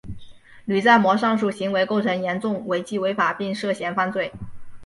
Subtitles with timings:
[0.65, 4.31] 吕在模上述行为构成严重违纪违法并涉嫌犯罪。